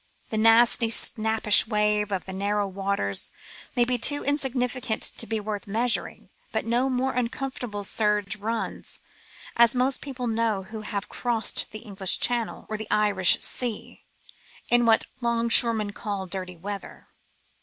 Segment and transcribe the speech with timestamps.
[0.31, 3.31] The nasty snappish wave of the narrow waters
[3.75, 9.01] may be too insignificant to be worth measuring, but no more uncomfortable surge runs,
[9.57, 14.03] as most people know who have crossed the English Channel or the Irish Sea,
[14.69, 17.07] in what 'longshoremen call dirty weather.